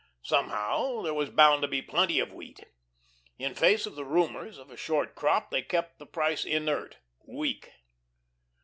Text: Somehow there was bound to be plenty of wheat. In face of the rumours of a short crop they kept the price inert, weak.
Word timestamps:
Somehow 0.23 1.03
there 1.03 1.13
was 1.13 1.29
bound 1.29 1.61
to 1.61 1.67
be 1.67 1.79
plenty 1.83 2.17
of 2.19 2.33
wheat. 2.33 2.61
In 3.37 3.53
face 3.53 3.85
of 3.85 3.93
the 3.93 4.03
rumours 4.03 4.57
of 4.57 4.71
a 4.71 4.75
short 4.75 5.13
crop 5.13 5.51
they 5.51 5.61
kept 5.61 5.99
the 5.99 6.07
price 6.07 6.43
inert, 6.43 6.97
weak. 7.27 7.69